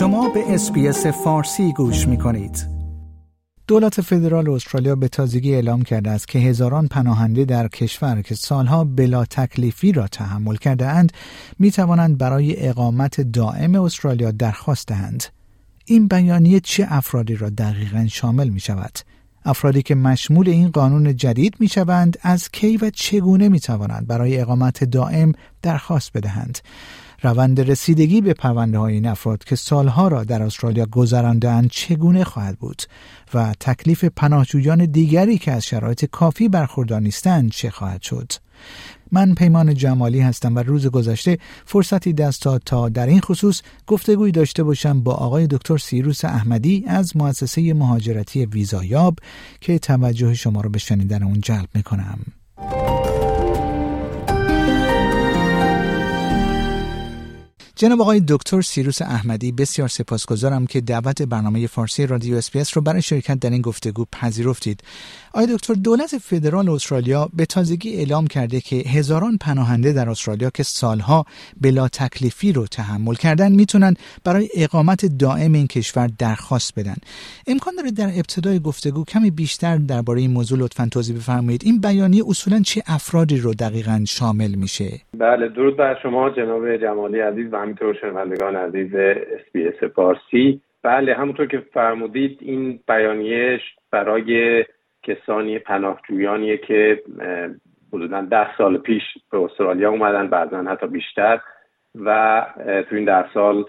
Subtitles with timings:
[0.00, 2.66] شما به SBS فارسی گوش می کنید.
[3.66, 8.84] دولت فدرال استرالیا به تازگی اعلام کرده است که هزاران پناهنده در کشور که سالها
[8.84, 11.12] بلا تکلیفی را تحمل کرده اند
[11.58, 15.24] می توانند برای اقامت دائم استرالیا درخواست دهند.
[15.84, 18.98] این بیانیه چه افرادی را دقیقا شامل می شود؟
[19.44, 24.40] افرادی که مشمول این قانون جدید می شوند از کی و چگونه می توانند برای
[24.40, 26.58] اقامت دائم درخواست بدهند
[27.22, 32.58] روند رسیدگی به پرونده های این افراد که سالها را در استرالیا گذراندهاند چگونه خواهد
[32.58, 32.82] بود
[33.34, 38.32] و تکلیف پناهجویان دیگری که از شرایط کافی برخوردار نیستند چه خواهد شد
[39.12, 44.32] من پیمان جمالی هستم و روز گذشته فرصتی دست داد تا در این خصوص گفتگوی
[44.32, 49.18] داشته باشم با آقای دکتر سیروس احمدی از مؤسسه مهاجرتی ویزایاب
[49.60, 52.18] که توجه شما را به شنیدن اون جلب می‌کنم.
[57.80, 63.02] جناب آقای دکتر سیروس احمدی بسیار سپاسگزارم که دعوت برنامه فارسی رادیو اسپیس رو برای
[63.02, 64.82] شرکت در این گفتگو پذیرفتید.
[65.34, 70.62] آقای دکتر دولت فدرال استرالیا به تازگی اعلام کرده که هزاران پناهنده در استرالیا که
[70.62, 71.24] سالها
[71.60, 76.96] بلا تکلیفی رو تحمل کردن می‌تونن برای اقامت دائم این کشور درخواست بدن.
[77.46, 81.62] امکان داره در ابتدای گفتگو کمی بیشتر درباره این موضوع لطفا توضیح بفرمایید.
[81.64, 87.20] این بیانیه اصولا چه افرادی رو دقیقا شامل میشه؟ بله درود بر شما جناب جمالی
[87.20, 90.60] عزیز و همینطور شنوندگان عزیز اسپیس فارسی.
[90.82, 94.64] بله همونطور که فرمودید این بیانیه برای
[95.02, 97.02] کسانی پناهجویانیه که
[97.92, 101.40] حدودا ده سال پیش به استرالیا اومدن بعضا حتی بیشتر.
[101.94, 102.46] و
[102.90, 103.64] تو این ده سال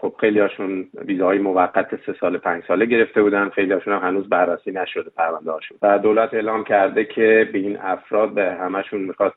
[0.00, 3.48] خب خیلی هاشون ویزاهای موقت سه سال پنج ساله گرفته بودن.
[3.48, 5.78] خیلی هاشون هم هنوز بررسی نشده پرونده هاشون.
[5.82, 9.34] و دولت اعلام کرده که به این افراد به همشون می‌خواد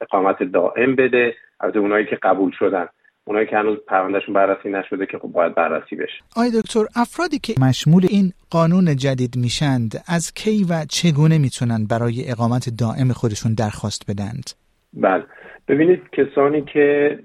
[0.00, 1.34] اقامت دائم بده.
[1.60, 2.88] از اونایی که قبول شدن.
[3.26, 6.22] اونایی که هنوز پروندهشون بررسی نشده که خب باید بررسی بشه.
[6.36, 12.30] آقای دکتر افرادی که مشمول این قانون جدید میشند از کی و چگونه می‌تونن برای
[12.30, 14.50] اقامت دائم خودشون درخواست بدند؟
[14.92, 15.24] بله.
[15.68, 17.18] ببینید کسانی که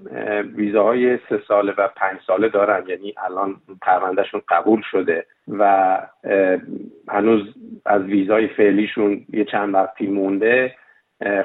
[0.56, 5.96] ویزاهای سه ساله و پنج ساله دارن یعنی الان پروندهشون قبول شده و
[7.08, 7.42] هنوز
[7.86, 10.74] از ویزای فعلیشون یه چند وقتی مونده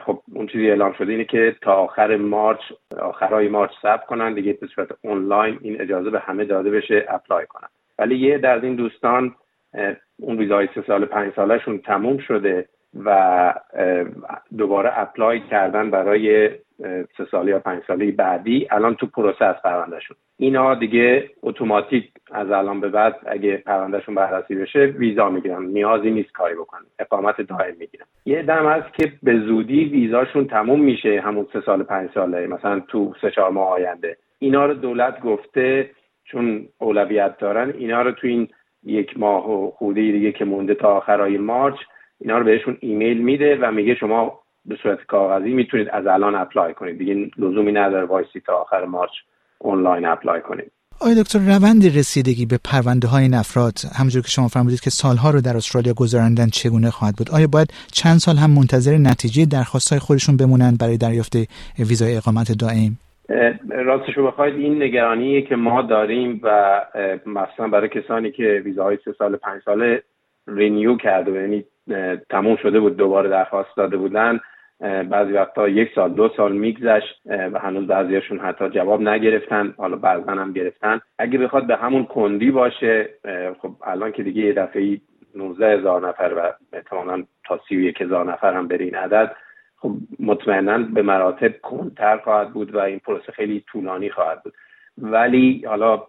[0.06, 2.59] خب اون چیزی اعلام شده اینه که تا آخر March
[3.02, 7.46] آخرای March ثبت کنن دیگه به صورت آنلاین این اجازه به همه داده بشه apply
[7.46, 7.68] کنن.
[8.00, 9.36] ولی یه عده از این دوستان
[10.19, 12.68] اون ویزای سه سال پنج سالشون تموم شده
[13.06, 13.53] و
[14.58, 16.50] دوباره apply کردن برای
[17.18, 20.18] سه ساله یا پنج ساله بعدی الان تو process پروندهشون.
[20.38, 25.66] اینا دیگه اتوماتیک از الان به بعد اگه پروندهشون بررسی بشه ویزا می‌گیرن.
[25.66, 26.85] نیازی نیست کاری بکنن.
[27.00, 28.06] اقامت دائم می‌گیرن.
[28.25, 32.47] یه عده هم هست که به زودی ویزاشون تموم میشه همون سه سال پنج ساله
[32.47, 34.18] مثلا تو سه چهار ماه آینده.
[34.40, 35.90] اینا رو دولت گفته
[36.24, 38.47] چون اولویت دارن اینا رو تو این
[38.84, 41.75] یک ماه و خورده دیگه که مونده تا آخرای March
[42.19, 46.74] اینا رو بهشون ایمیل میده و میگه شما به صورت کاغذی می‌تونید از الان apply
[46.74, 46.97] کنید.
[46.97, 49.12] دیگه لزومی نداره وایسی تا آخر March
[49.59, 50.72] آنلاین apply کنید.
[51.01, 55.29] آقای دکتر روند رسیدگی به پرونده های این افراد همونجور که شما فرمودید که سالها
[55.31, 59.89] رو در استرالیا گذراندن چگونه خواهد بود؟ آیا باید چند سال هم منتظر نتیجه درخواست
[59.89, 61.35] های خودشون بمونن برای دریافت
[61.79, 62.91] ویزای اقامت دائم؟
[63.69, 66.81] راستش رو بخواید این نگرانی که ما داریم و
[67.25, 70.03] مثلا برای کسانی که ویزاهای سه سال پنج ساله
[70.47, 71.66] رینیو کرده یعنی
[72.29, 74.39] تموم شده بود دوباره درخواست داده بودن.
[74.80, 80.31] بعضی وقتا یک سال دو سال میگذشت و هنوز بعضیاشون حتی جواب نگرفتن حالا بعضا
[80.31, 81.02] هم گرفتن.
[81.19, 83.09] اگه بخواد به همون کندی باشه
[83.62, 85.02] خب الان که دیگه یه دفعه
[85.36, 89.36] 19 هزار نفر و احتمالا تا 31 هزار نفر هم بره این عدد
[89.78, 94.53] خب مطمئنا به مراتب کندتر خواهد بود و این پروسه خیلی طولانی خواهد بود.
[94.97, 96.03] ولی حالا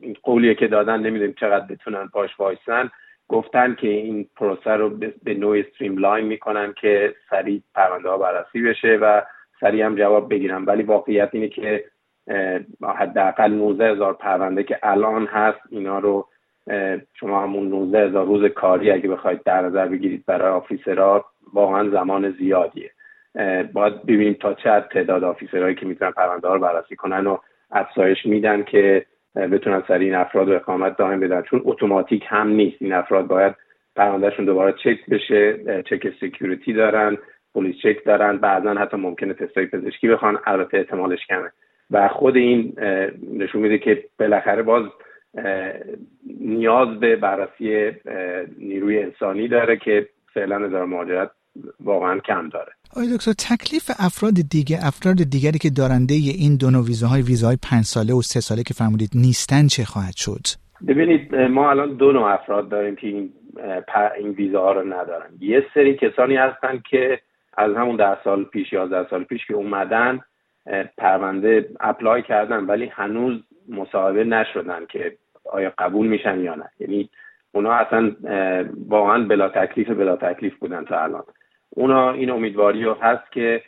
[0.00, 2.90] این قولیه که دادن نمی‌دونیم چقدر بتونن پاش وایسن.
[3.34, 4.90] گفتن که این پروسه رو
[5.22, 9.22] به نوع لاین می‌کنن که سریع پرونده ها بررسی بشه و
[9.60, 10.64] سریع هم جواب بگیرن.
[10.64, 11.84] ولی واقعیت اینه که
[12.82, 16.28] حداقل 19 هزار پرونده که الان هست اینا رو
[17.14, 21.90] شما همون 19 هزار روز کاری اگه بخواید در نظر بگیرید برای officer ها واقعا
[21.90, 22.90] زمان زیادیه.
[23.72, 27.38] باید ببینیم تا چه تعداد officer هایی که می‌تونن پرونده ها رو بررسی کنن و
[27.70, 31.42] افزایش میدن که بتونن سریع این افراد رو اقامت دائم بدن.
[31.42, 32.76] چون اتوماتیک هم نیست.
[32.80, 33.54] این افراد باید
[33.96, 37.18] پروندهشون دوباره چک بشه چک security دارن
[37.54, 38.38] police check دارن.
[38.38, 41.52] بعضا حتی ممکنه تستای پزشکی بخوان البته احتمالش کمه.
[41.90, 42.72] و خود این
[43.32, 44.84] نشون میده که بالاخره باز
[46.40, 47.92] نیاز به بررسی
[48.58, 51.30] نیروی انسانی داره که فعلا اداره مهاجرت
[51.80, 52.72] واقعا کم داره.
[52.90, 57.84] آقای دکتر تکلیف افراد دیگه افراد دیگری که دارنده این دو نوع ویزاهای ویزاهای پنج
[57.84, 60.44] ساله و سه ساله که فرمودید نیستن چه خواهد شد؟
[60.88, 63.32] ببینید ما الان دو نوع افراد داریم که این
[64.18, 65.30] این ویزاها رو ندارن.
[65.40, 67.20] یه سری کسانی هستن که
[67.56, 70.20] از همون ده سال پیش یازده سال پیش که اومدن
[70.98, 75.16] پرونده اپلای کردن ولی هنوز مصاحبه نشدن که
[75.52, 76.70] آیا قبول میشن یا نه.
[76.80, 77.10] یعنی
[77.52, 78.12] اونا اصلا
[78.88, 81.22] واقعا بلا تکلیف بلا تکلیف بودن تا الان.
[81.76, 83.62] اونا این امیدواری هست که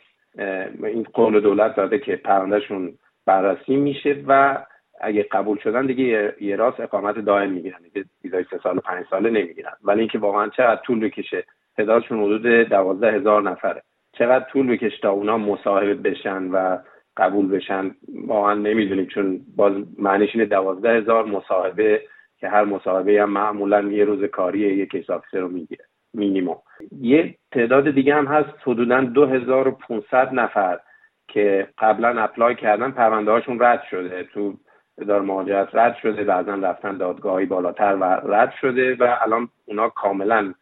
[0.83, 2.93] این قول دولت داده که پروندهشون
[3.25, 4.57] بررسی میشه و
[5.01, 9.05] اگه قبول شدن دیگه یه راست اقامت دائم می‌گیرن دیگه ویزای سه سال و پنج
[9.09, 9.71] ساله نمی‌گیرن.
[9.83, 11.43] ولی اینکه واقعا چقدر طول بکشه
[11.77, 13.81] تعدادشون حدود دوازده هزار نفره.
[14.13, 16.77] چقدر طول بکشه تا اونا مصاحبه بشن و
[17.17, 17.91] قبول بشن
[18.27, 19.05] واقعا نمی‌دونیم.
[19.05, 22.01] چون باز معنیش اینه دوازده هزار مصاحبه
[22.39, 26.57] که هر مصاحبه هم معمولا یه روز کاری یک case رو می‌گیره مینیموم
[27.01, 30.79] یه تعداد دیگه هم هست حدودا 2500 نفر
[31.27, 34.23] که قبلا apply کردن پرونده هاشون رد شده.
[34.23, 34.53] تو
[34.97, 40.53] اداره مهاجرت رد شده بعضا رفتن دادگاهی بالاتر و رد شده و الان اونا کاملا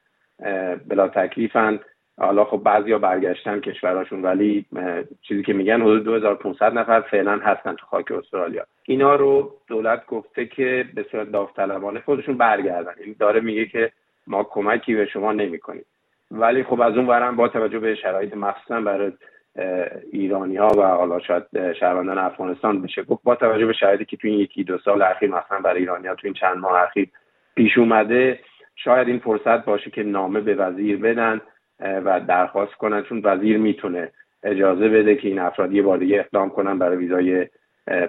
[0.87, 1.79] بلا تکلیفن.
[2.17, 4.65] حالا خب بعضیا برگشتن کشورهاشون ولی
[5.21, 8.65] چیزی که میگن حدود 2500 نفر فعلا هستن تو خاک استرالیا.
[8.83, 12.89] اینا رو دولت گفته که به صورت داوطلبانه خودشون برگردن.
[12.89, 13.91] این یعنی داره میگه که
[14.27, 15.85] ما کمکی به شما نمی‌کنیم.
[16.31, 19.11] ولی خب از اون ورم با توجه به شرایط مخصوصا برای
[20.11, 24.27] ایرانی ها و حالا شاید شهروندان افغانستان بشه گفت با توجه به شرایطی که تو
[24.27, 27.09] این یکی دو سال اخیر مثلا برای ایرانی ها تو این چند ماه اخیر
[27.55, 28.39] پیش اومده
[28.75, 31.41] شاید این فرصت باشه که نامه به وزیر بدن
[31.79, 34.11] و درخواست کنن چون وزیر می‌تونه
[34.43, 37.47] اجازه بده که این افراد یه بار دیگه اقدام کنن برای ویزای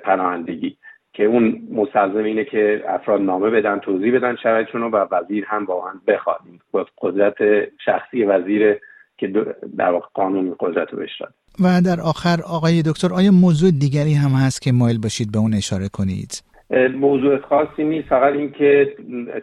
[0.04, 0.76] پناهندگی.
[1.16, 5.92] که اون مستلزم اینه که افراد نامه بدن توضیح بدن شرایطشون و وزیر هم واقعا
[6.08, 6.40] بخواد.
[6.98, 7.36] قدرت
[7.84, 8.78] شخصی وزیر
[9.18, 9.26] که
[9.76, 11.22] در واقع قانون قدرت رو بهش
[11.60, 15.54] و در آخر آقای دکتر آیا موضوع دیگری هم هست که مایل باشید به اون
[15.54, 16.42] اشاره کنید؟
[16.94, 18.08] موضوع خاصی نیست.
[18.08, 18.94] فقط اینکه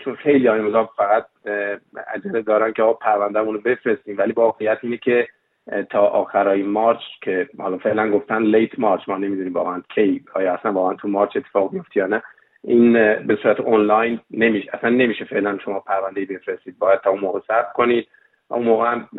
[0.03, 0.61] چون خیلی های
[0.97, 1.25] فقط
[2.15, 5.27] عجله دارن که آقا پروندهمون رو بفرستیم ولی واقعیت اینه که
[5.89, 10.73] تا آخرای مارچ که حالا فعلا گفتن لیت مارچ ما نمی‌دونیم واقعا کی آیا اصلا
[10.73, 12.23] واقعا تو مارچ اتفاق میفته یا نه.
[12.63, 12.93] این
[13.27, 16.79] به صورت آنلاین نمیشه اصلا نمیشه فعلا شما پرونده بفرستید.
[16.79, 18.07] باید تا اون موقع صبر کنید.
[18.47, 19.09] اون موقع هم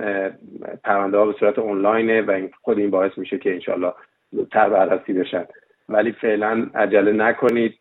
[0.85, 3.93] پرونده ها به صورت آنلاینه و این خود این باعث میشه که انشالله
[4.33, 5.45] زودتر بررسی بشن.
[5.89, 7.73] ولی فعلا عجله نکنید.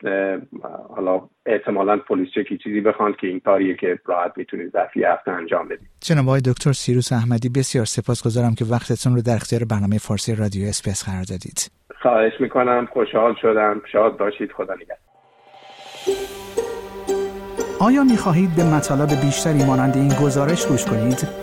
[0.96, 5.04] حالا احتمالا police check ی چیزی بخوان که این کاریه که راحت می‌تونید ظرف یه
[5.04, 5.88] هفته انجام بدید.
[6.02, 10.68] جناب آقای دکتر سیروس احمدی بسیار سپاسگزارم که وقتتون رو در اختیار برنامه فارسی رادیو
[10.68, 11.72] SBS قرار دادید.
[12.02, 12.88] خواهش می‌کنم.
[12.94, 13.82] خوشحال شدم.
[13.92, 14.52] شاد باشید.
[14.52, 14.98] خدا نگهدار.
[17.80, 21.43] آیا می خواهید به مطالب بیشتری مانند این گزارش گوش کنید؟